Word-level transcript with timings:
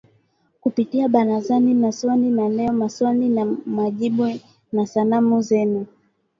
Kupitia 0.61 1.07
‘Barazani’ 1.13 1.73
na 1.81 1.89
‘Swali 1.91 2.29
la 2.37 2.47
Leo’, 2.55 2.73
'Maswali 2.73 3.29
na 3.29 3.43
Majibu', 3.75 4.41
na 4.73 4.85
'Salamu 4.85 5.41
Zenu' 5.47 5.85